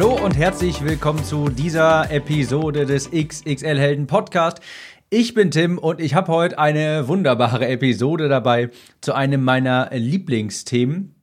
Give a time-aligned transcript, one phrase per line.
[0.00, 4.60] Hallo und herzlich willkommen zu dieser Episode des XXL Helden Podcast.
[5.10, 8.70] Ich bin Tim und ich habe heute eine wunderbare Episode dabei
[9.00, 11.16] zu einem meiner Lieblingsthemen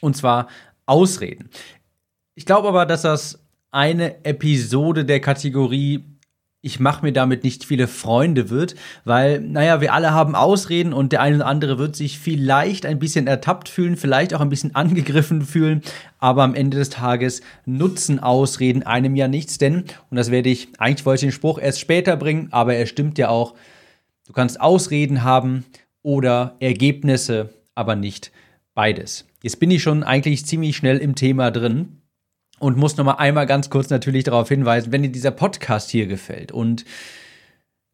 [0.00, 0.48] und zwar
[0.86, 1.50] Ausreden.
[2.34, 6.02] Ich glaube aber, dass das eine Episode der Kategorie
[6.62, 8.74] ich mache mir damit nicht viele Freunde wird,
[9.04, 12.98] weil, naja, wir alle haben Ausreden und der eine oder andere wird sich vielleicht ein
[12.98, 15.82] bisschen ertappt fühlen, vielleicht auch ein bisschen angegriffen fühlen,
[16.18, 20.68] aber am Ende des Tages nutzen Ausreden einem ja nichts, denn, und das werde ich,
[20.78, 23.54] eigentlich wollte ich den Spruch erst später bringen, aber er stimmt ja auch,
[24.26, 25.64] du kannst Ausreden haben
[26.02, 28.32] oder Ergebnisse, aber nicht
[28.74, 29.26] beides.
[29.42, 31.99] Jetzt bin ich schon eigentlich ziemlich schnell im Thema drin
[32.60, 36.06] und muss noch mal einmal ganz kurz natürlich darauf hinweisen, wenn dir dieser Podcast hier
[36.06, 36.84] gefällt und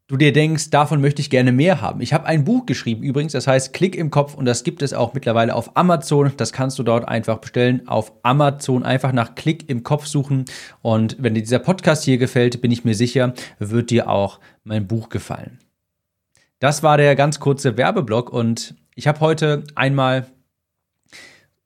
[0.07, 2.01] du dir denkst, davon möchte ich gerne mehr haben.
[2.01, 4.93] Ich habe ein Buch geschrieben übrigens, das heißt Klick im Kopf und das gibt es
[4.93, 6.31] auch mittlerweile auf Amazon.
[6.37, 7.87] Das kannst du dort einfach bestellen.
[7.87, 10.45] Auf Amazon einfach nach Klick im Kopf suchen
[10.81, 14.87] und wenn dir dieser Podcast hier gefällt, bin ich mir sicher, wird dir auch mein
[14.87, 15.59] Buch gefallen.
[16.59, 20.27] Das war der ganz kurze Werbeblock und ich habe heute einmal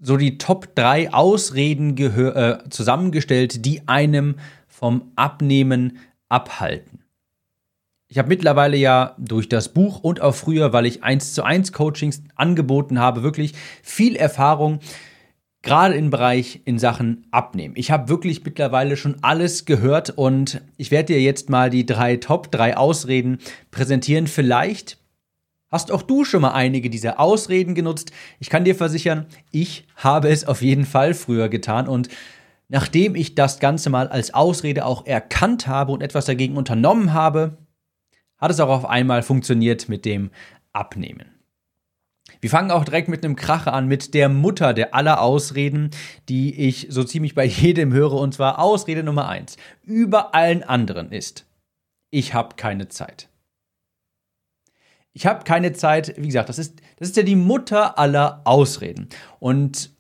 [0.02, 4.35] so die Top 3 Ausreden äh, zusammengestellt, die einem
[4.67, 6.99] vom Abnehmen abhalten.
[8.07, 11.72] Ich habe mittlerweile ja durch das Buch und auch früher, weil ich 1 zu 1
[11.72, 14.79] Coachings angeboten habe, wirklich viel Erfahrung,
[15.61, 17.75] gerade im Bereich in Sachen Abnehmen.
[17.77, 22.17] Ich habe wirklich mittlerweile schon alles gehört und ich werde dir jetzt mal die drei
[22.17, 23.38] Top 3 Ausreden
[23.69, 24.28] präsentieren.
[24.28, 24.97] Vielleicht
[25.72, 28.12] Hast auch du schon mal einige dieser Ausreden genutzt?
[28.40, 32.09] Ich kann dir versichern, ich habe es auf jeden Fall früher getan und
[32.68, 37.58] nachdem ich das Ganze mal als Ausrede auch erkannt habe und etwas dagegen unternommen habe,
[38.38, 40.32] hat es auch auf einmal funktioniert mit dem
[40.74, 41.32] Abnehmen.
[42.42, 45.92] Wir fangen auch direkt mit einem Kracher an, mit der Mutter der aller Ausreden,
[46.28, 51.14] die ich so ziemlich bei jedem höre, und zwar Ausrede Nummer eins über allen anderen
[51.14, 51.46] ist,
[52.09, 53.31] ich habe keine Zeit.
[55.13, 59.09] Ich habe keine Zeit, wie gesagt, das ist, das ist ja die Mutter aller Ausreden.
[59.39, 59.91] Und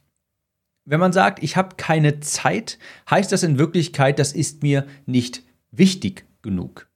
[0.85, 2.79] wenn man sagt, ich habe keine Zeit,
[3.09, 6.87] heißt das in Wirklichkeit, das ist mir nicht wichtig genug.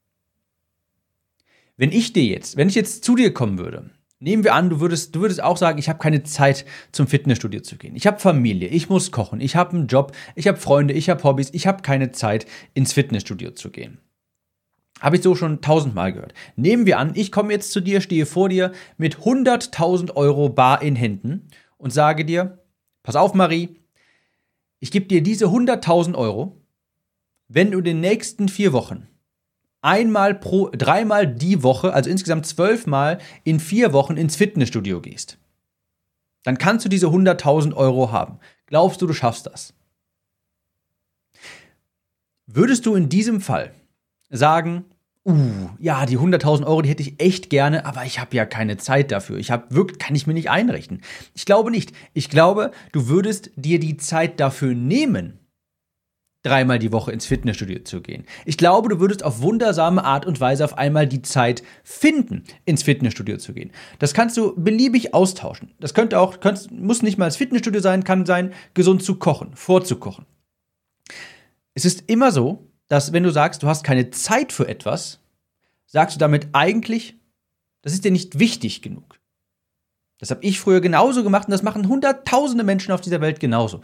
[1.77, 3.89] Wenn ich dir jetzt, wenn ich jetzt zu dir kommen würde,
[4.19, 7.61] nehmen wir an, du würdest, du würdest auch sagen, ich habe keine Zeit zum Fitnessstudio
[7.61, 7.95] zu gehen.
[7.95, 11.23] Ich habe Familie, ich muss kochen, ich habe einen Job, ich habe Freunde, ich habe
[11.23, 13.99] Hobbys, ich habe keine Zeit ins Fitnessstudio zu gehen.
[15.05, 16.33] Habe ich so schon tausendmal gehört.
[16.55, 20.81] Nehmen wir an, ich komme jetzt zu dir, stehe vor dir mit 100.000 Euro bar
[20.81, 22.63] in Händen und sage dir,
[23.03, 23.79] pass auf Marie,
[24.79, 26.59] ich gebe dir diese 100.000 Euro,
[27.47, 29.07] wenn du in den nächsten vier Wochen
[29.83, 35.37] einmal pro, dreimal die Woche, also insgesamt zwölfmal in vier Wochen ins Fitnessstudio gehst.
[36.41, 38.39] Dann kannst du diese 100.000 Euro haben.
[38.65, 39.75] Glaubst du, du schaffst das?
[42.47, 43.71] Würdest du in diesem Fall
[44.31, 44.85] sagen,
[45.25, 48.77] uh, ja, die 100.000 Euro, die hätte ich echt gerne, aber ich habe ja keine
[48.77, 49.37] Zeit dafür.
[49.37, 51.01] Ich habe wirklich, kann ich mir nicht einrichten.
[51.33, 51.93] Ich glaube nicht.
[52.13, 55.39] Ich glaube, du würdest dir die Zeit dafür nehmen,
[56.45, 58.25] dreimal die Woche ins Fitnessstudio zu gehen.
[58.45, 62.83] Ich glaube, du würdest auf wundersame Art und Weise auf einmal die Zeit finden, ins
[62.83, 63.71] Fitnessstudio zu gehen.
[63.97, 65.71] Das kannst du beliebig austauschen.
[65.79, 69.55] Das könnte auch, könnt, muss nicht mal ins Fitnessstudio sein, kann sein, gesund zu kochen,
[69.55, 70.25] vorzukochen.
[71.73, 75.19] Es ist immer so, dass wenn du sagst, du hast keine Zeit für etwas,
[75.85, 77.15] sagst du damit eigentlich,
[77.81, 79.19] das ist dir nicht wichtig genug.
[80.19, 83.81] Das habe ich früher genauso gemacht und das machen hunderttausende Menschen auf dieser Welt genauso.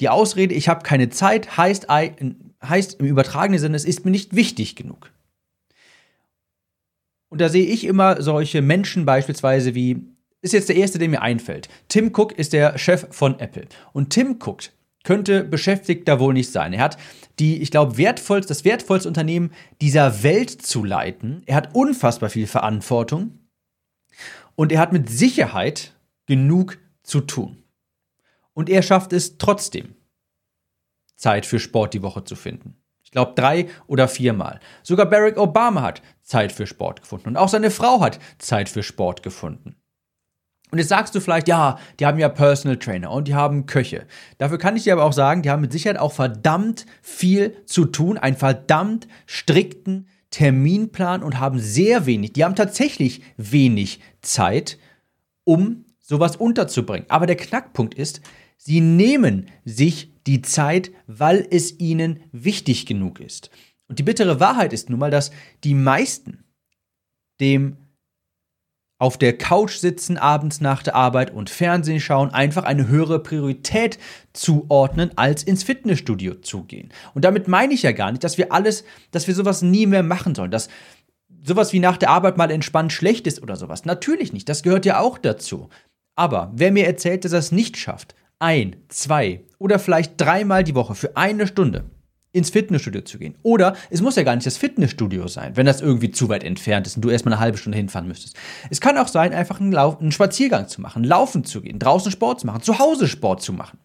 [0.00, 4.34] Die Ausrede, ich habe keine Zeit, heißt, heißt im übertragenen Sinne, es ist mir nicht
[4.34, 5.10] wichtig genug.
[7.28, 10.02] Und da sehe ich immer solche Menschen beispielsweise wie,
[10.40, 11.68] ist jetzt der erste, der mir einfällt.
[11.88, 13.66] Tim Cook ist der Chef von Apple.
[13.92, 14.62] Und Tim Cook
[15.04, 16.72] könnte Beschäftigter wohl nicht sein.
[16.72, 16.98] Er hat
[17.38, 21.42] die, ich glaube, wertvollste, das wertvollste Unternehmen dieser Welt zu leiten.
[21.46, 23.38] Er hat unfassbar viel Verantwortung
[24.54, 25.94] und er hat mit Sicherheit
[26.26, 27.62] genug zu tun.
[28.54, 29.94] Und er schafft es trotzdem,
[31.14, 32.76] Zeit für Sport die Woche zu finden.
[33.02, 34.60] Ich glaube, drei oder viermal.
[34.82, 37.30] Sogar Barack Obama hat Zeit für Sport gefunden.
[37.30, 39.77] Und auch seine Frau hat Zeit für Sport gefunden.
[40.70, 44.06] Und jetzt sagst du vielleicht, ja, die haben ja Personal Trainer und die haben Köche.
[44.36, 47.86] Dafür kann ich dir aber auch sagen, die haben mit Sicherheit auch verdammt viel zu
[47.86, 54.78] tun, einen verdammt strikten Terminplan und haben sehr wenig, die haben tatsächlich wenig Zeit,
[55.44, 57.06] um sowas unterzubringen.
[57.08, 58.20] Aber der Knackpunkt ist,
[58.58, 63.50] sie nehmen sich die Zeit, weil es ihnen wichtig genug ist.
[63.88, 65.30] Und die bittere Wahrheit ist nun mal, dass
[65.64, 66.44] die meisten
[67.40, 67.78] dem
[68.98, 73.98] auf der Couch sitzen abends nach der Arbeit und Fernsehen schauen, einfach eine höhere Priorität
[74.32, 76.90] zuordnen, als ins Fitnessstudio zu gehen.
[77.14, 80.02] Und damit meine ich ja gar nicht, dass wir alles, dass wir sowas nie mehr
[80.02, 80.68] machen sollen, dass
[81.44, 83.84] sowas wie nach der Arbeit mal entspannt schlecht ist oder sowas.
[83.84, 85.68] Natürlich nicht, das gehört ja auch dazu.
[86.16, 90.74] Aber wer mir erzählt, dass er es nicht schafft, ein, zwei oder vielleicht dreimal die
[90.74, 91.84] Woche für eine Stunde
[92.38, 93.34] ins Fitnessstudio zu gehen.
[93.42, 96.86] Oder es muss ja gar nicht das Fitnessstudio sein, wenn das irgendwie zu weit entfernt
[96.86, 98.36] ist und du erstmal eine halbe Stunde hinfahren müsstest.
[98.70, 102.10] Es kann auch sein, einfach einen, Lauf einen Spaziergang zu machen, laufen zu gehen, draußen
[102.10, 103.78] Sport zu machen, zu Hause Sport zu machen.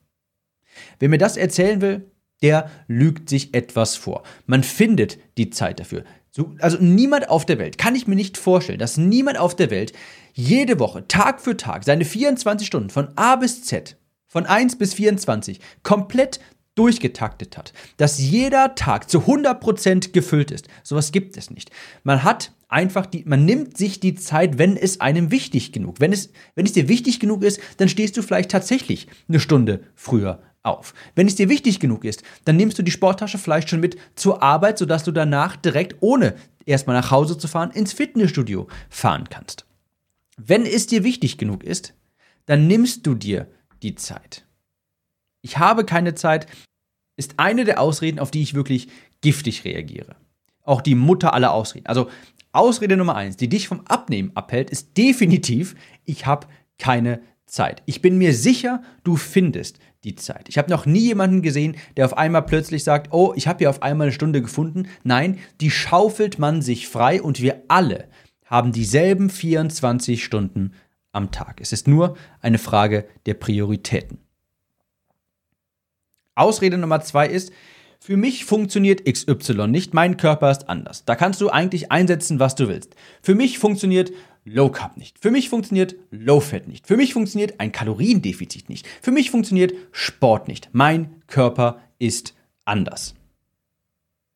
[1.00, 2.10] Wer mir das erzählen will,
[2.42, 4.24] der lügt sich etwas vor.
[4.46, 6.04] Man findet die Zeit dafür.
[6.32, 9.70] So, also niemand auf der Welt, kann ich mir nicht vorstellen, dass niemand auf der
[9.70, 9.94] Welt
[10.34, 13.98] jede Woche, Tag für Tag, seine 24 Stunden von A bis Z,
[14.28, 16.40] von 1 bis 24, komplett
[16.76, 20.68] durchgetaktet hat, dass jeder Tag zu 100% gefüllt ist.
[20.84, 21.72] Sowas gibt es nicht.
[22.04, 26.00] Man hat einfach die, man nimmt sich die Zeit, wenn es einem wichtig genug.
[26.00, 29.82] Wenn es, wenn es dir wichtig genug ist, dann stehst du vielleicht tatsächlich eine Stunde
[29.96, 30.94] früher auf.
[31.16, 34.42] Wenn es dir wichtig genug ist, dann nimmst du die Sporttasche vielleicht schon mit zur
[34.42, 36.36] Arbeit, sodass du danach direkt, ohne
[36.66, 39.66] erstmal nach Hause zu fahren, ins Fitnessstudio fahren kannst.
[40.38, 41.94] Wenn es dir wichtig genug ist,
[42.46, 43.48] dann nimmst du dir
[43.84, 44.46] die Zeit
[45.44, 46.48] ich habe keine Zeit,
[47.16, 48.88] ist eine der Ausreden, auf die ich wirklich
[49.22, 50.16] giftig reagiere.
[50.64, 51.86] Auch die Mutter aller Ausreden.
[51.86, 52.10] Also
[52.54, 55.76] Ausrede Nummer eins, die dich vom Abnehmen abhält, ist definitiv,
[56.06, 56.48] ich habe
[56.78, 57.84] keine Zeit.
[57.86, 60.50] Ich bin mir sicher, du findest die Zeit.
[60.50, 63.70] Ich habe noch nie jemanden gesehen, der auf einmal plötzlich sagt, oh, ich habe hier
[63.70, 64.88] auf einmal eine Stunde gefunden.
[65.04, 68.08] Nein, die schaufelt man sich frei und wir alle
[68.46, 70.74] haben dieselben 24 Stunden
[71.12, 71.60] am Tag.
[71.62, 74.23] Es ist nur eine Frage der Prioritäten.
[76.36, 77.52] Ausrede Nummer zwei ist,
[78.00, 81.06] für mich funktioniert XY nicht, mein Körper ist anders.
[81.06, 82.96] Da kannst du eigentlich einsetzen, was du willst.
[83.22, 84.12] Für mich funktioniert
[84.46, 85.20] Low Carb nicht.
[85.20, 86.86] Für mich funktioniert Low Fat nicht.
[86.86, 88.86] Für mich funktioniert ein Kaloriendefizit nicht.
[89.02, 90.70] Für mich funktioniert Sport nicht.
[90.74, 92.34] Mein Körper ist
[92.66, 93.16] anders.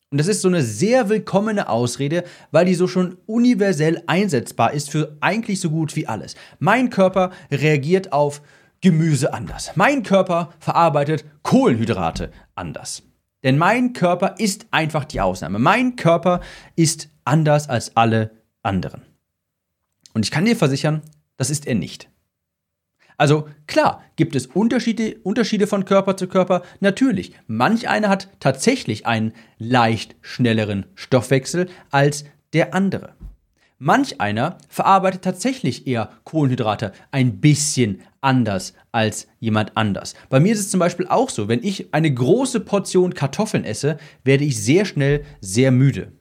[0.09, 4.89] Und das ist so eine sehr willkommene Ausrede, weil die so schon universell einsetzbar ist
[4.89, 6.35] für eigentlich so gut wie alles.
[6.59, 8.41] Mein Körper reagiert auf
[8.81, 9.71] Gemüse anders.
[9.75, 13.03] Mein Körper verarbeitet Kohlenhydrate anders.
[13.43, 15.59] Denn mein Körper ist einfach die Ausnahme.
[15.59, 16.41] Mein Körper
[16.75, 18.31] ist anders als alle
[18.63, 19.01] anderen.
[20.13, 21.01] Und ich kann dir versichern,
[21.37, 22.09] das ist er nicht.
[23.17, 26.61] Also klar, gibt es Unterschiede, Unterschiede von Körper zu Körper?
[26.79, 27.33] Natürlich.
[27.47, 33.15] Manch einer hat tatsächlich einen leicht schnelleren Stoffwechsel als der andere.
[33.79, 40.13] Manch einer verarbeitet tatsächlich eher Kohlenhydrate ein bisschen anders als jemand anders.
[40.29, 43.97] Bei mir ist es zum Beispiel auch so, wenn ich eine große Portion Kartoffeln esse,
[44.25, 46.11] werde ich sehr schnell sehr müde.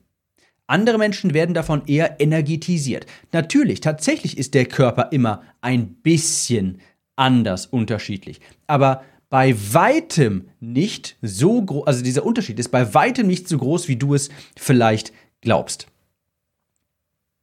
[0.67, 3.05] Andere Menschen werden davon eher energetisiert.
[3.33, 6.79] Natürlich, tatsächlich ist der Körper immer ein bisschen
[7.17, 8.39] anders unterschiedlich.
[8.67, 13.89] Aber bei weitem nicht so groß, also dieser Unterschied ist bei weitem nicht so groß,
[13.89, 15.11] wie du es vielleicht
[15.41, 15.87] glaubst.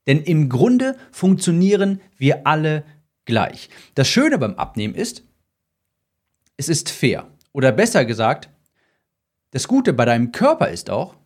[0.06, 2.85] Denn im Grunde funktionieren wir alle
[3.25, 3.69] gleich.
[3.95, 5.25] Das Schöne beim Abnehmen ist,
[6.57, 7.28] es ist fair.
[7.52, 8.50] Oder besser gesagt,
[9.50, 11.16] das Gute bei deinem Körper ist auch,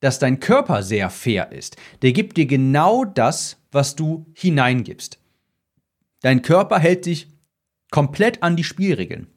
[0.00, 1.76] dass dein Körper sehr fair ist.
[2.02, 5.18] Der gibt dir genau das, was du hineingibst.
[6.22, 7.28] Dein Körper hält sich
[7.90, 9.28] komplett an die Spielregeln.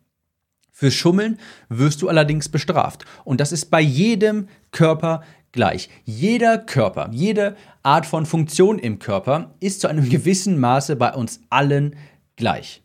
[0.75, 1.37] Für Schummeln
[1.69, 3.05] wirst du allerdings bestraft.
[3.23, 5.87] Und das ist bei jedem Körper gleich.
[6.03, 11.41] Jeder Körper, jede Art von Funktion im Körper ist zu einem gewissen Maße bei uns
[11.51, 11.95] allen
[12.35, 12.81] gleich.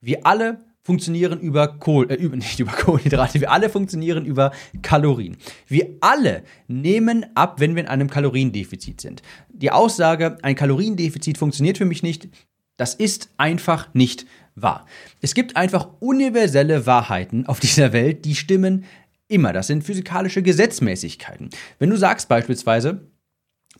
[0.00, 5.36] Wir alle funktionieren über Kohl, äh, nicht über Kohlenhydrate, wir alle funktionieren über Kalorien.
[5.66, 9.22] Wir alle nehmen ab, wenn wir in einem Kaloriendefizit sind.
[9.48, 12.28] Die Aussage, ein Kaloriendefizit funktioniert für mich nicht,
[12.76, 14.86] das ist einfach nicht wahr.
[15.20, 18.84] Es gibt einfach universelle Wahrheiten auf dieser Welt, die stimmen
[19.28, 19.52] immer.
[19.52, 21.50] Das sind physikalische Gesetzmäßigkeiten.
[21.78, 23.08] Wenn du sagst beispielsweise,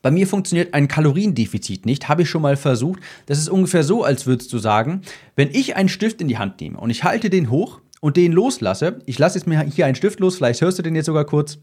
[0.01, 3.01] bei mir funktioniert ein Kaloriendefizit nicht, habe ich schon mal versucht.
[3.27, 5.03] Das ist ungefähr so, als würdest du sagen,
[5.37, 8.33] wenn ich einen Stift in die Hand nehme und ich halte den hoch und den
[8.33, 11.25] loslasse, ich lasse jetzt mir hier einen Stift los, vielleicht hörst du den jetzt sogar
[11.25, 11.59] kurz.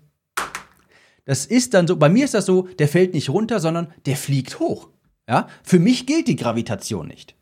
[1.26, 4.16] Das ist dann so, bei mir ist das so, der fällt nicht runter, sondern der
[4.16, 4.90] fliegt hoch.
[5.28, 5.48] Ja?
[5.64, 7.36] Für mich gilt die Gravitation nicht.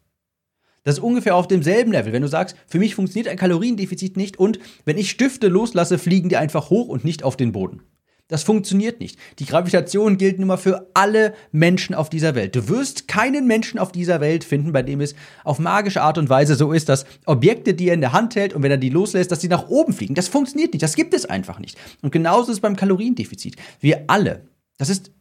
[0.87, 2.13] Das ist ungefähr auf demselben Level.
[2.13, 6.29] Wenn du sagst, für mich funktioniert ein Kaloriendefizit nicht und wenn ich Stifte loslasse, fliegen
[6.29, 7.81] die einfach hoch und nicht auf den Boden.
[8.29, 9.19] Das funktioniert nicht.
[9.39, 12.55] Die Gravitation gilt nun mal für alle Menschen auf dieser Welt.
[12.55, 15.13] Du wirst keinen Menschen auf dieser Welt finden, bei dem es
[15.43, 18.53] auf magische Art und Weise so ist, dass Objekte, die er in der Hand hält
[18.53, 20.15] und wenn er die loslässt, dass sie nach oben fliegen.
[20.15, 20.83] Das funktioniert nicht.
[20.83, 21.77] Das gibt es einfach nicht.
[22.01, 23.57] Und genauso ist es beim Kaloriendefizit.
[23.81, 25.11] Wir alle, das ist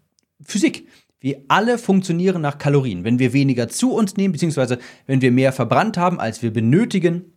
[0.45, 0.87] Physik.
[1.21, 3.05] Wir alle funktionieren nach Kalorien.
[3.05, 7.33] Wenn wir weniger zu uns nehmen, beziehungsweise wenn wir mehr verbrannt haben, als wir benötigen,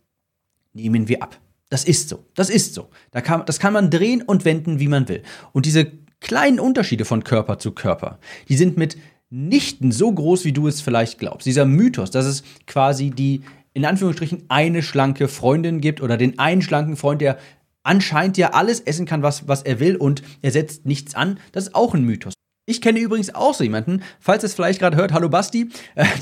[0.72, 1.40] nehmen wir ab.
[1.70, 2.26] Das ist so.
[2.34, 2.90] Das ist so.
[3.10, 5.22] Da kann, das kann man drehen und wenden, wie man will.
[5.52, 8.18] Und diese kleinen Unterschiede von Körper zu Körper,
[8.48, 8.98] die sind mit
[9.30, 11.46] nichten so groß, wie du es vielleicht glaubst.
[11.46, 16.62] Dieser Mythos, dass es quasi die, in Anführungsstrichen, eine schlanke Freundin gibt oder den einen
[16.62, 17.38] schlanken Freund, der
[17.82, 21.68] anscheinend ja alles essen kann, was, was er will und er setzt nichts an, das
[21.68, 22.34] ist auch ein Mythos.
[22.70, 25.70] Ich kenne übrigens auch so jemanden, falls es vielleicht gerade hört, hallo Basti,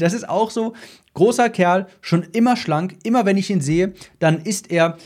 [0.00, 0.73] das ist auch so,
[1.12, 4.97] großer Kerl, schon immer schlank, immer wenn ich ihn sehe, dann ist er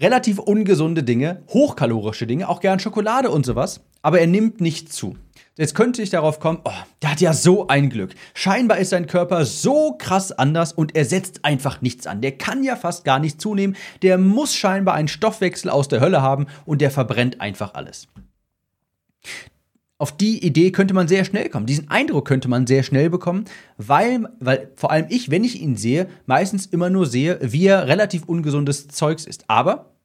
[0.00, 5.16] relativ ungesunde Dinge, hochkalorische Dinge, auch gern Schokolade und sowas, aber er nimmt nicht zu.
[5.56, 6.72] Jetzt könnte ich darauf kommen, oh,
[7.02, 8.16] der hat ja so ein Glück.
[8.34, 12.20] Scheinbar ist sein Körper so krass anders und er setzt einfach nichts an.
[12.20, 13.76] Der kann ja fast gar nicht zunehmen.
[14.02, 18.08] Der muss scheinbar einen Stoffwechsel aus der Hölle haben und der verbrennt einfach alles.
[20.00, 21.66] Auf die Idee könnte man sehr schnell kommen.
[21.66, 25.76] Diesen Eindruck könnte man sehr schnell bekommen, weil, weil vor allem ich, wenn ich ihn
[25.76, 29.44] sehe, meistens immer nur sehe, wie er relativ ungesundes Zeugs ist.
[29.48, 29.96] Aber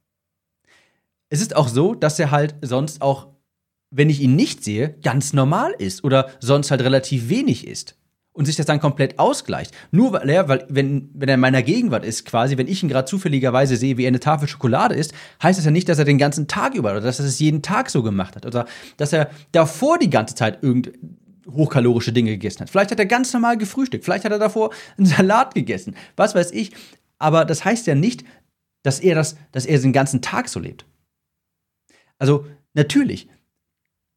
[1.29, 3.27] es ist auch so, dass er halt sonst auch,
[3.91, 7.95] wenn ich ihn nicht sehe, ganz normal ist oder sonst halt relativ wenig ist
[8.33, 9.73] und sich das dann komplett ausgleicht.
[9.91, 12.89] Nur weil er, weil, wenn, wenn er in meiner Gegenwart ist, quasi, wenn ich ihn
[12.89, 16.05] gerade zufälligerweise sehe, wie er eine Tafel Schokolade isst, heißt das ja nicht, dass er
[16.05, 18.65] den ganzen Tag über oder dass er es jeden Tag so gemacht hat oder
[18.97, 20.91] dass er davor die ganze Zeit irgend
[21.49, 22.69] hochkalorische Dinge gegessen hat.
[22.69, 26.51] Vielleicht hat er ganz normal gefrühstückt, vielleicht hat er davor einen Salat gegessen, was weiß
[26.51, 26.71] ich.
[27.19, 28.23] Aber das heißt ja nicht,
[28.81, 30.85] dass er das, dass er den ganzen Tag so lebt.
[32.17, 33.27] Also natürlich,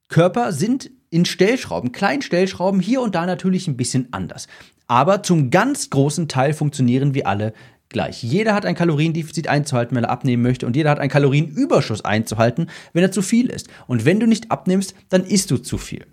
[0.09, 4.49] Körper sind in Stellschrauben, kleinen Stellschrauben, hier und da natürlich ein bisschen anders.
[4.87, 7.53] Aber zum ganz großen Teil funktionieren wir alle
[7.89, 8.23] gleich.
[8.23, 12.69] Jeder hat ein Kaloriendefizit einzuhalten, wenn er abnehmen möchte, und jeder hat einen Kalorienüberschuss einzuhalten,
[12.93, 13.69] wenn er zu viel isst.
[13.87, 16.07] Und wenn du nicht abnimmst, dann isst du zu viel.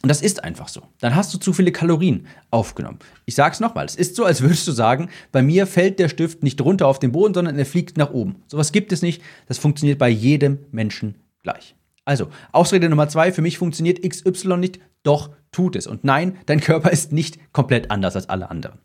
[0.00, 0.82] Und das ist einfach so.
[1.00, 3.00] Dann hast du zu viele Kalorien aufgenommen.
[3.26, 6.44] Ich sag's nochmal, es ist so, als würdest du sagen, bei mir fällt der Stift
[6.44, 8.36] nicht runter auf den Boden, sondern er fliegt nach oben.
[8.46, 9.22] Sowas gibt es nicht.
[9.48, 11.74] Das funktioniert bei jedem Menschen gleich.
[12.08, 15.86] Also, Ausrede Nummer zwei, für mich funktioniert XY nicht, doch tut es.
[15.86, 18.78] Und nein, dein Körper ist nicht komplett anders als alle anderen.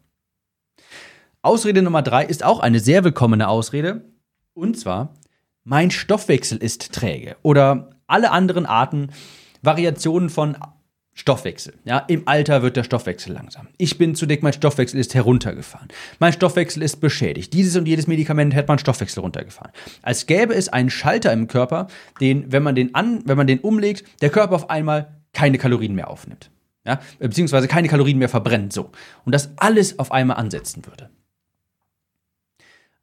[1.42, 4.04] Ausrede Nummer drei ist auch eine sehr willkommene Ausrede.
[4.54, 5.14] Und zwar,
[5.64, 7.38] mein Stoffwechsel ist träge.
[7.44, 9.12] Oder alle anderen Arten,
[9.62, 10.58] Variationen von
[11.14, 11.74] Stoffwechsel.
[11.86, 13.68] Ja, im Alter wird der Stoffwechsel langsam.
[13.78, 15.88] Ich bin zu dick, mein Stoffwechsel ist heruntergefahren.
[16.20, 17.54] Mein Stoffwechsel ist beschädigt.
[17.54, 19.72] Dieses und jedes Medikament hat mein Stoffwechsel runtergefahren.
[20.02, 21.88] Als gäbe es einen Schalter im Körper,
[22.20, 25.94] den, wenn man den an, wenn man den umlegt, der Körper auf einmal keine Kalorien
[25.94, 26.50] mehr aufnimmt.
[26.86, 28.90] Ja, beziehungsweise keine Kalorien mehr verbrennt, so.
[29.24, 31.10] Und das alles auf einmal ansetzen würde.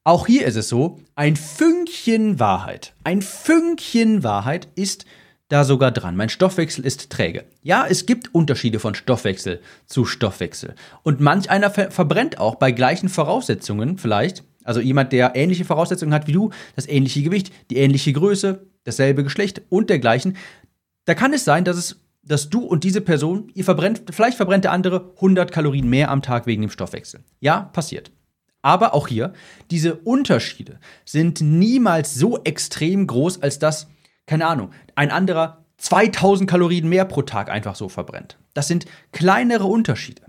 [0.03, 5.05] Auch hier ist es so, ein Fünkchen Wahrheit, ein Fünkchen Wahrheit ist,
[5.51, 6.17] da sogar dran.
[6.17, 7.45] Mein Stoffwechsel ist träge.
[7.63, 10.75] Ja, es gibt Unterschiede von Stoffwechsel zu Stoffwechsel.
[11.03, 14.45] Und manch einer ver verbrennt auch bei gleichen Voraussetzungen vielleicht.
[14.65, 19.25] Also jemand, der ähnliche Voraussetzungen hat wie du, das ähnliche Gewicht, die ähnliche Größe, dasselbe
[19.25, 20.37] Geschlecht und dergleichen.
[21.05, 24.65] Da kann es sein, dass es dass du und diese Person, ihr verbrennt, vielleicht verbrennt
[24.65, 27.21] der andere 100 Kalorien mehr am Tag wegen dem Stoffwechsel.
[27.41, 28.13] Ja, passiert.
[28.61, 29.33] Aber auch hier,
[29.71, 33.89] diese Unterschiede sind niemals so extrem groß, als dass
[34.31, 38.39] keine Ahnung, ein anderer 2000 Kalorien mehr pro Tag einfach so verbrennt.
[38.55, 40.23] Das sind kleinere Unterschiede.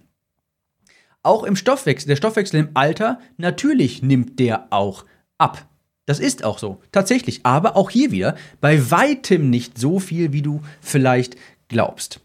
[1.22, 5.06] Auch im Stoffwechsel, der Stoffwechsel im Alter, natürlich nimmt der auch
[5.38, 5.68] ab.
[6.08, 7.42] Das ist auch so, tatsächlich.
[7.46, 11.36] Aber auch hier wieder bei weitem nicht so viel, wie du vielleicht
[11.68, 12.22] glaubst.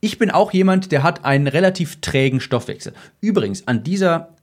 [0.00, 2.94] Ich bin auch jemand, der hat einen relativ trägen Stoffwechsel.
[3.20, 4.34] Übrigens, an dieser,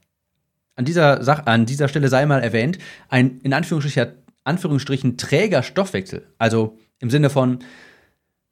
[0.76, 2.78] an dieser, Sach an dieser Stelle sei mal erwähnt,
[3.08, 7.58] ein in Anführungsstrichen Anführungsstrichen träger Stoffwechsel, also im Sinne von,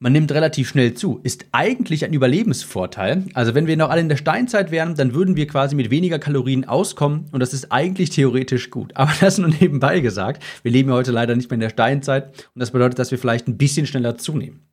[0.03, 3.25] man nimmt relativ schnell zu, ist eigentlich ein Überlebensvorteil.
[3.35, 6.19] Also wenn wir noch alle in der Steinzeit wären, dann würden wir quasi mit weniger
[6.19, 8.91] Kalorien auskommen und das ist eigentlich theoretisch gut.
[8.97, 10.43] Aber das nur nebenbei gesagt.
[10.65, 13.19] Wir leben ja heute leider nicht mehr in der Steinzeit und das bedeutet, dass wir
[13.19, 14.67] vielleicht ein bisschen schneller zunehmen.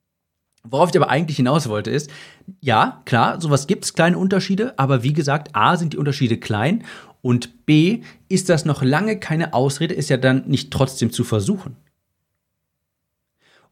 [0.64, 2.10] Worauf ich aber eigentlich hinaus wollte ist,
[2.60, 6.84] ja, klar, sowas gibt es, kleine Unterschiede, aber wie gesagt, A sind die Unterschiede klein
[7.22, 11.76] und B, ist das noch lange keine Ausrede, ist ja dann nicht trotzdem zu versuchen.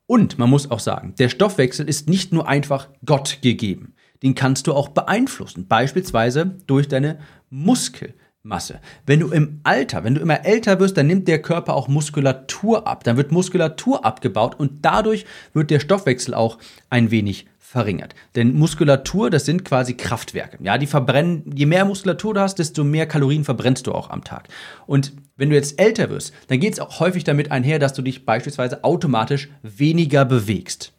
[0.06, 3.94] Und man muss auch sagen, der Stoffwechsel ist nicht nur einfach Gott gegeben.
[4.24, 7.20] den kannst du auch beeinflussen, beispielsweise durch deine
[7.52, 8.80] Muskelmasse.
[9.06, 12.88] Wenn du im Alter, wenn du immer älter wirst, dann nimmt der Körper auch Muskulatur
[12.88, 16.58] ab, dann wird Muskulatur abgebaut und dadurch wird der Stoffwechsel auch
[16.90, 18.16] ein wenig verringert.
[18.38, 20.58] Denn Muskulatur, das sind quasi Kraftwerke.
[20.64, 24.24] Ja, die verbrennen, je mehr Muskulatur du hast, desto mehr Kalorien verbrennst du auch am
[24.24, 24.48] Tag.
[24.86, 28.02] Und wenn du jetzt älter wirst, dann geht es auch häufig damit einher, dass du
[28.02, 30.94] dich beispielsweise automatisch weniger bewegst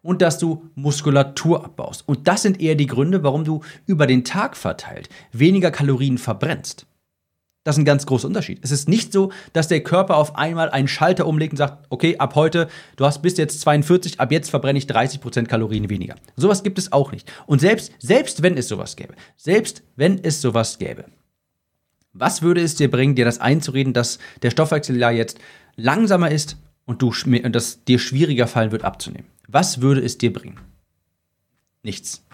[0.00, 2.08] und dass du Muskulatur abbaust.
[2.08, 6.86] Und das sind eher die Gründe, warum du über den Tag verteilt weniger Kalorien verbrennst.
[7.68, 8.60] Das ist ein ganz großer Unterschied.
[8.62, 12.16] Es ist nicht so, dass der Körper auf einmal einen Schalter umlegt und sagt, okay,
[12.16, 16.14] ab heute, du hast bis jetzt 42, ab jetzt verbrenne ich 30% Kalorien weniger.
[16.34, 17.30] Sowas gibt es auch nicht.
[17.44, 21.04] Und selbst, selbst wenn es sowas gäbe, selbst wenn es sowas gäbe,
[22.14, 25.38] was würde es dir bringen, dir das einzureden, dass der Stoffwechsel ja jetzt
[25.76, 26.56] langsamer ist
[26.86, 27.12] und du,
[27.50, 29.26] dass dir schwieriger fallen wird abzunehmen?
[29.46, 30.58] Was würde es dir bringen?
[31.82, 32.24] Nichts.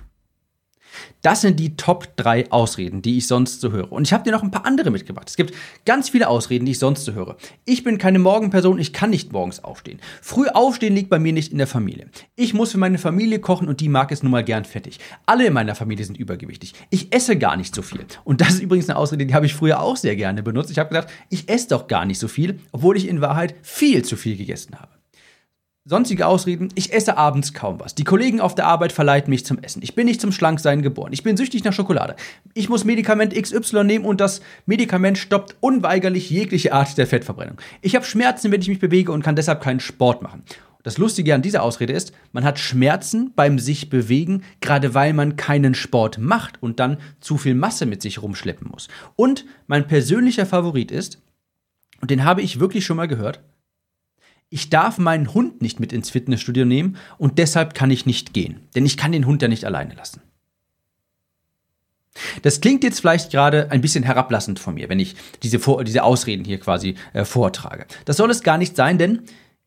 [1.23, 3.91] Das sind die Top 3 Ausreden, die ich sonst so höre.
[3.93, 5.29] Und ich habe dir noch ein paar andere mitgebracht.
[5.29, 5.55] Es gibt
[5.87, 7.37] ganz viele Ausreden, die ich sonst so höre.
[7.65, 10.01] Ich bin keine Morgenperson, ich kann nicht morgens aufstehen.
[10.21, 12.09] Früh aufstehen liegt bei mir nicht in der Familie.
[12.37, 14.99] Ich muss für meine Familie kochen und die mag es nun mal gern fettig.
[15.27, 16.75] Alle in meiner Familie sind übergewichtig.
[16.91, 18.05] Ich esse gar nicht so viel.
[18.25, 20.71] Und das ist übrigens eine Ausrede, die habe ich früher auch sehr gerne benutzt.
[20.71, 24.05] Ich habe gedacht, ich esse doch gar nicht so viel, obwohl ich in Wahrheit viel
[24.05, 24.89] zu viel gegessen habe.
[25.87, 27.95] Sonstige Ausreden, ich esse abends kaum was.
[27.95, 29.83] Die Kollegen auf der Arbeit verleiten mich zum Essen.
[29.83, 31.13] Ich bin nicht zum Schlanksein geboren.
[31.13, 32.17] Ich bin süchtig nach Schokolade.
[32.55, 37.59] Ich muss Medikament XY nehmen und das Medikament stoppt unweigerlich jegliche Art der Fettverbrennung.
[37.83, 40.43] Ich habe Schmerzen, wenn ich mich bewege und kann deshalb keinen Sport machen.
[40.85, 45.37] Das Lustige an dieser Ausrede ist, man hat Schmerzen beim sich bewegen, gerade weil man
[45.37, 48.89] keinen Sport macht und dann zu viel Masse mit sich rumschleppen muss.
[49.17, 51.21] Und mein persönlicher Favorit ist,
[52.01, 53.41] und den habe ich wirklich schon mal gehört,
[54.55, 58.61] ich darf meinen Hund nicht mit ins Fitnessstudio nehmen und deshalb kann ich nicht gehen.
[58.77, 60.23] Denn ich kann den Hund ja nicht alleine lassen.
[62.43, 66.45] Das klingt jetzt vielleicht gerade ein bisschen herablassend von mir, wenn ich diese, diese Ausreden
[66.45, 67.87] hier quasi äh, vortrage.
[68.05, 69.23] Das soll es gar nicht sein, denn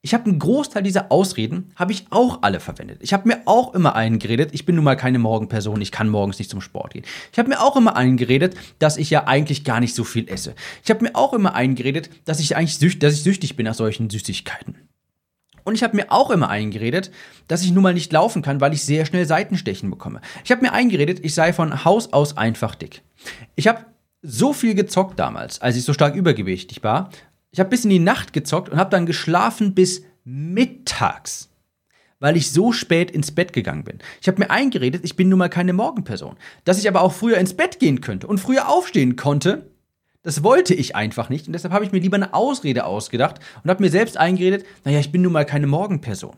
[0.08, 3.00] ich habe einen Großteil dieser Ausreden, habe ich auch alle verwendet.
[3.02, 6.40] Ich habe mir auch immer eingeredet, ich bin nun mal keine Morgenperson, ich kann morgens
[6.40, 7.04] nicht zum Sport gehen.
[7.34, 10.56] Ich habe mir auch immer eingeredet, dass ich ja eigentlich gar nicht so viel esse.
[10.82, 13.74] Ich habe mir auch immer eingeredet, dass ich eigentlich sücht, dass ich süchtig bin nach
[13.74, 14.76] solchen Süßigkeiten.
[15.66, 17.12] Und ich habe mir auch immer eingeredet,
[17.50, 20.22] dass ich nun mal nicht laufen kann, weil ich sehr schnell Seitenstechen bekomme.
[20.46, 23.02] Ich habe mir eingeredet, ich sei von Haus aus einfach dick.
[23.56, 23.86] Ich habe
[24.22, 27.10] so viel gezockt damals, als ich so stark übergewichtig war,
[27.58, 31.50] ich habe bis in die Nacht gezockt und habe dann geschlafen bis mittags,
[32.20, 33.98] weil ich so spät ins Bett gegangen bin.
[34.22, 36.36] Ich habe mir eingeredet, ich bin nun mal keine Morgenperson.
[36.66, 39.72] Dass ich aber auch früher ins Bett gehen könnte und früher aufstehen konnte,
[40.22, 43.72] das wollte ich einfach nicht und deshalb habe ich mir lieber eine Ausrede ausgedacht und
[43.72, 46.36] habe mir selbst eingeredet, naja, ich bin nun mal keine Morgenperson.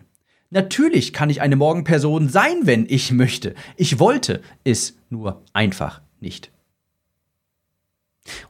[0.52, 3.56] Natürlich kann ich eine Morgenperson sein, wenn ich möchte.
[3.76, 6.50] Ich wollte es nur einfach nicht.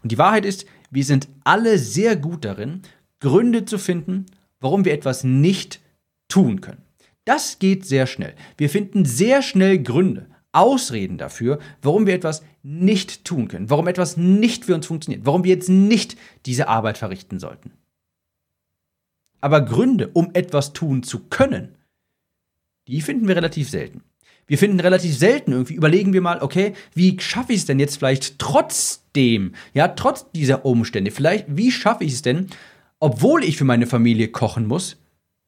[0.04, 2.82] Und die Wahrheit ist, wir sind alle sehr gut darin,
[3.20, 4.26] Gründe zu finden,
[4.60, 5.82] warum wir etwas nicht
[6.28, 6.84] tun können.
[7.26, 8.34] Das geht sehr schnell.
[8.58, 14.18] Wir finden sehr schnell Gründe, Ausreden dafür, warum wir etwas nicht tun können, warum etwas
[14.18, 17.72] nicht für uns funktioniert, warum wir jetzt nicht diese Arbeit verrichten sollten.
[19.42, 21.76] Aber Gründe, um etwas tun zu können,
[22.88, 24.04] die finden wir relativ selten.
[24.50, 27.98] Wir finden relativ selten irgendwie, überlegen wir mal, okay, wie schaffe ich es denn jetzt
[27.98, 32.48] vielleicht trotzdem, ja, trotz dieser Umstände, vielleicht, wie schaffe ich es denn,
[33.00, 34.98] obwohl ich für meine Familie kochen muss,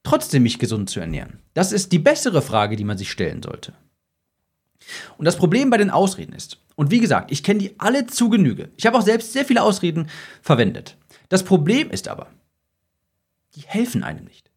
[0.04, 1.40] trotzdem mich gesund zu ernähren?
[1.56, 3.74] Das ist die bessere Frage, die man sich stellen sollte.
[5.18, 8.30] Und das Problem bei den Ausreden ist, und wie gesagt, ich kenne die alle zu
[8.30, 8.70] Genüge.
[8.78, 10.10] Ich habe auch selbst sehr viele Ausreden
[10.44, 10.96] verwendet.
[11.30, 12.28] Das Problem ist aber,
[13.56, 14.52] die helfen einem nicht.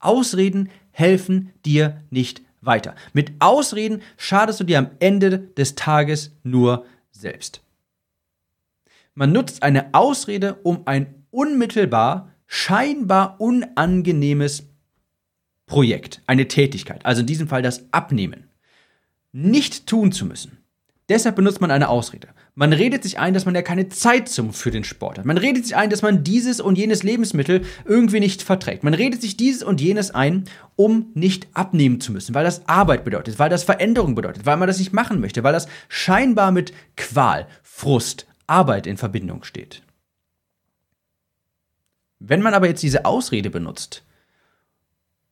[0.00, 2.94] Ausreden helfen dir nicht weiter.
[3.12, 7.60] Mit Ausreden schadest du dir am Ende des Tages nur selbst.
[9.14, 14.64] Man nutzt eine Ausrede, um ein unmittelbar, scheinbar unangenehmes
[15.66, 18.48] Projekt, eine Tätigkeit, also in diesem Fall das Abnehmen,
[19.32, 20.58] nicht tun zu müssen.
[21.08, 22.28] Deshalb benutzt man eine Ausrede.
[22.54, 25.24] Man redet sich ein, dass man ja keine Zeit zum, für den Sport hat.
[25.24, 28.84] Man redet sich ein, dass man dieses und jenes Lebensmittel irgendwie nicht verträgt.
[28.84, 30.44] Man redet sich dieses und jenes ein,
[30.76, 34.68] um nicht abnehmen zu müssen, weil das Arbeit bedeutet, weil das Veränderung bedeutet, weil man
[34.68, 39.82] das nicht machen möchte, weil das scheinbar mit Qual, Frust, Arbeit in Verbindung steht.
[42.18, 44.04] Wenn man aber jetzt diese Ausrede benutzt,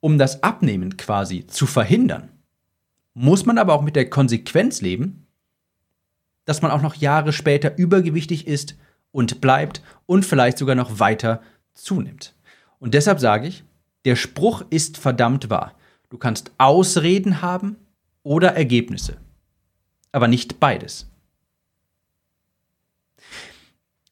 [0.01, 2.31] um das Abnehmen quasi zu verhindern,
[3.13, 5.27] muss man aber auch mit der Konsequenz leben,
[6.51, 8.77] dass man auch noch Jahre später übergewichtig ist
[9.13, 11.41] und bleibt und vielleicht sogar noch weiter
[11.73, 12.35] zunimmt.
[12.79, 13.65] Und deshalb sage ich,
[14.05, 15.75] der Spruch ist verdammt wahr.
[16.11, 17.77] Du kannst Ausreden haben,
[18.23, 19.17] oder Ergebnisse.
[20.13, 21.07] Aber nicht beides.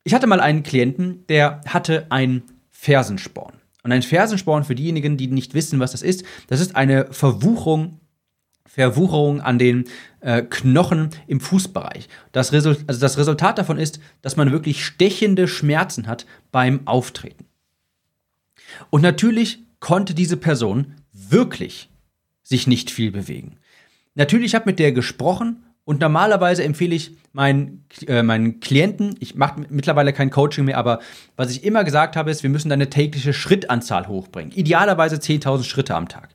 [0.04, 3.54] Ich hatte mal einen Klienten, der hatte einen Fersensporn.
[3.82, 7.97] Und ein Fersensporn, für diejenigen, die nicht wissen, was das ist, das ist eine Verwucherung,
[8.68, 9.86] Verwucherung an den
[10.20, 12.08] äh, Knochen im Fußbereich.
[12.32, 17.46] Das, Result, also das Resultat davon ist, dass man wirklich stechende Schmerzen hat beim Auftreten.
[18.90, 21.88] Und natürlich konnte diese Person wirklich
[22.42, 23.56] sich nicht viel bewegen.
[24.14, 29.34] Natürlich habe ich mit der gesprochen und normalerweise empfehle ich meinen, äh, meinen Klienten, ich
[29.34, 31.00] mache mittlerweile kein Coaching mehr, aber
[31.36, 34.52] was ich immer gesagt habe, ist, wir müssen deine tägliche Schrittanzahl hochbringen.
[34.52, 36.30] Idealerweise 10.000 Schritte am Tag.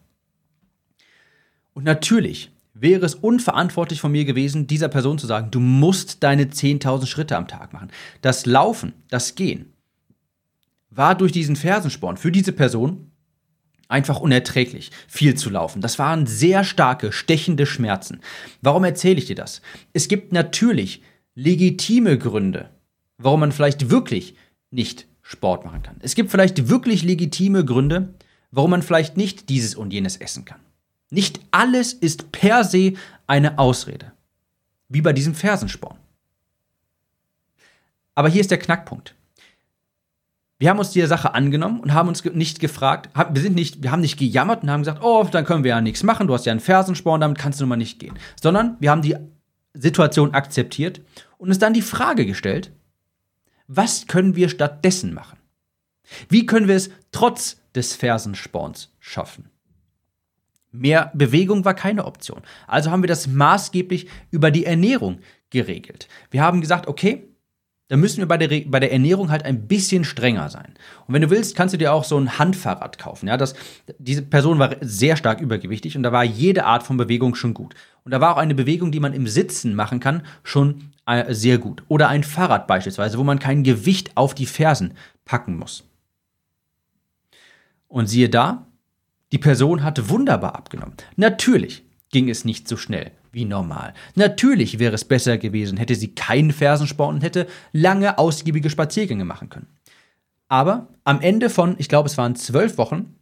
[1.73, 6.45] Und natürlich wäre es unverantwortlich von mir gewesen, dieser Person zu sagen, du musst deine
[6.45, 7.89] 10.000 Schritte am Tag machen.
[8.21, 9.73] Das Laufen, das Gehen,
[10.89, 13.11] war durch diesen Fersensporn für diese Person
[13.87, 15.81] einfach unerträglich, viel zu laufen.
[15.81, 18.21] Das waren sehr starke, stechende Schmerzen.
[18.61, 19.61] Warum erzähle ich dir das?
[19.93, 21.03] Es gibt natürlich
[21.35, 22.69] legitime Gründe,
[23.17, 24.35] warum man vielleicht wirklich
[24.71, 25.97] nicht Sport machen kann.
[25.99, 28.13] Es gibt vielleicht wirklich legitime Gründe,
[28.51, 30.59] warum man vielleicht nicht dieses und jenes essen kann.
[31.13, 32.93] Nicht alles ist per se
[33.27, 34.13] eine Ausrede.
[34.89, 35.97] Wie bei diesem Fersensporn.
[38.15, 39.13] Aber hier ist der Knackpunkt.
[40.57, 43.91] Wir haben uns dieser Sache angenommen und haben uns nicht gefragt, wir sind nicht, wir
[43.91, 46.47] haben nicht gejammert und haben gesagt, oh, dann können wir ja nichts machen, du hast
[46.47, 48.17] ja einen Fersensporn, damit kannst du nun mal nicht gehen.
[48.41, 49.15] Sondern wir haben die
[49.75, 51.01] Situation akzeptiert
[51.37, 52.71] und uns dann die Frage gestellt,
[53.67, 55.37] was können wir stattdessen machen?
[56.27, 59.52] Wie können wir es trotz des Fersensporns schaffen?
[60.73, 62.41] Mehr Bewegung war keine Option.
[62.67, 65.19] Also haben wir das maßgeblich über die Ernährung
[65.51, 66.07] geregelt.
[66.31, 67.23] Wir haben gesagt, okay,
[67.89, 70.73] dann müssen wir bei der, bei der Ernährung halt ein bisschen strenger sein.
[71.05, 73.27] Und wenn du willst, kannst du dir auch so ein Handfahrrad kaufen.
[73.27, 73.53] Ja, das,
[73.99, 77.75] diese Person war sehr stark übergewichtig und da war jede Art von Bewegung schon gut.
[78.03, 81.59] Und da war auch eine Bewegung, die man im Sitzen machen kann, schon äh, sehr
[81.59, 81.83] gut.
[81.87, 85.83] Oder ein Fahrrad beispielsweise, wo man kein Gewicht auf die Fersen packen muss.
[87.87, 88.65] Und siehe da,
[89.33, 90.93] die Person hatte wunderbar abgenommen.
[91.15, 93.95] Natürlich ging es nicht so schnell wie normal.
[94.13, 99.49] Natürlich wäre es besser gewesen, hätte sie keinen Fersensporn und hätte lange, ausgiebige Spaziergänge machen
[99.49, 99.65] können.
[100.49, 103.15] Aber am Ende von, ich glaube, es waren zwölf Wochen,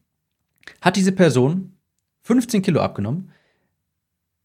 [0.81, 1.77] hat diese Person
[2.23, 3.31] 15 Kilo abgenommen.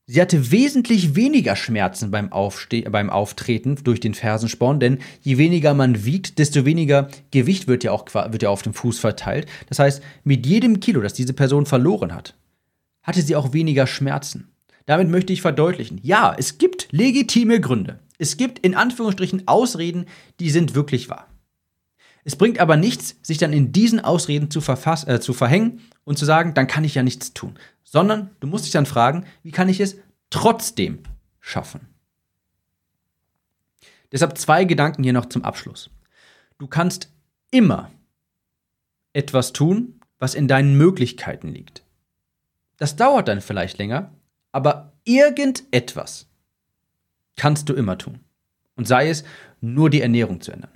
[0.09, 5.75] Sie hatte wesentlich weniger Schmerzen beim, Aufste beim Auftreten durch den Fersensporn, denn je weniger
[5.75, 9.49] man wiegt, desto weniger Gewicht wird ja auch wird ja auf dem Fuß verteilt.
[9.69, 12.37] Das heißt, mit jedem Kilo, das diese Person verloren hat,
[13.03, 14.53] hatte sie auch weniger Schmerzen.
[14.85, 17.99] Damit möchte ich verdeutlichen, ja, es gibt legitime Gründe.
[18.19, 20.07] Es gibt in Anführungsstrichen Ausreden,
[20.39, 21.27] die sind wirklich wahr.
[22.27, 26.25] Es bringt aber nichts, sich dann in diesen Ausreden zu, äh, zu verhängen und zu
[26.25, 27.57] sagen, dann kann ich ja nichts tun.
[27.85, 29.97] Sondern du musst dich dann fragen, wie kann ich es
[30.29, 31.05] trotzdem
[31.39, 31.87] schaffen?
[34.11, 35.89] Deshalb zwei Gedanken hier noch zum Abschluss.
[36.59, 37.13] Du kannst
[37.53, 37.93] immer
[39.13, 41.85] etwas tun, was in deinen Möglichkeiten liegt.
[42.77, 44.13] Das dauert dann vielleicht länger,
[44.51, 46.27] aber irgendetwas
[47.37, 48.19] kannst du immer tun.
[48.75, 49.23] Und sei es
[49.61, 50.76] nur die Ernährung zu ändern.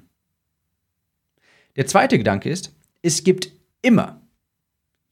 [1.81, 4.21] Der zweite Gedanke ist, es gibt immer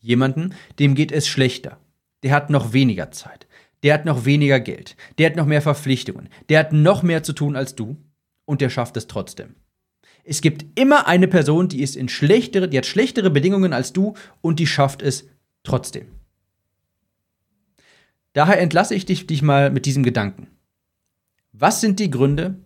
[0.00, 1.81] jemanden, dem geht es schlechter.
[2.22, 3.46] Der hat noch weniger Zeit.
[3.83, 4.94] Der hat noch weniger Geld.
[5.16, 6.28] Der hat noch mehr Verpflichtungen.
[6.50, 7.96] Der hat noch mehr zu tun als du.
[8.44, 9.54] Und der schafft es trotzdem.
[10.24, 14.12] Es gibt immer eine Person, die ist in schlechtere, die hat schlechtere Bedingungen als du
[14.42, 15.26] und die schafft es
[15.62, 16.09] trotzdem.
[18.35, 20.48] Daher entlasse ich dich, dich mal mit diesem Gedanken.
[21.52, 22.59] Was sind die Gründe,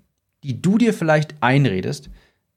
[0.43, 2.11] die du dir vielleicht einredest,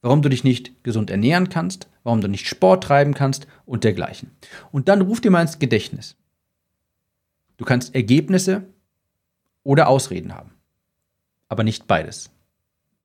[0.06, 4.30] warum du dich nicht gesund ernähren kannst, warum du nicht Sport treiben kannst und dergleichen?
[4.72, 6.16] Und dann ruf dir mal ins Gedächtnis.
[7.58, 8.68] Du kannst Ergebnisse
[9.64, 10.52] oder Ausreden haben,
[11.50, 12.30] aber nicht beides.